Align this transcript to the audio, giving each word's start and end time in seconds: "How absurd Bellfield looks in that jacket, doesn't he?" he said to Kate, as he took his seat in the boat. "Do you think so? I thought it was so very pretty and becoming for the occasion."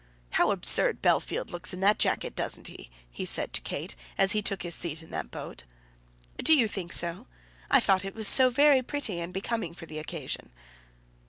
"How 0.31 0.49
absurd 0.49 1.03
Bellfield 1.03 1.51
looks 1.51 1.75
in 1.75 1.79
that 1.81 1.99
jacket, 1.99 2.33
doesn't 2.35 2.65
he?" 2.65 2.89
he 3.07 3.23
said 3.23 3.53
to 3.53 3.61
Kate, 3.61 3.95
as 4.17 4.31
he 4.31 4.41
took 4.41 4.63
his 4.63 4.73
seat 4.73 5.03
in 5.03 5.11
the 5.11 5.23
boat. 5.25 5.63
"Do 6.37 6.55
you 6.57 6.67
think 6.67 6.91
so? 6.91 7.27
I 7.69 7.79
thought 7.79 8.03
it 8.03 8.15
was 8.15 8.27
so 8.27 8.49
very 8.49 8.81
pretty 8.81 9.19
and 9.19 9.31
becoming 9.31 9.75
for 9.75 9.85
the 9.85 9.99
occasion." 9.99 10.49